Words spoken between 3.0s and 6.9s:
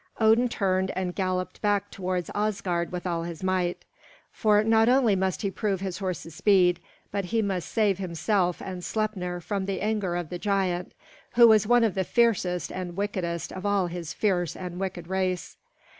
all his might; for not only must he prove his horse's speed,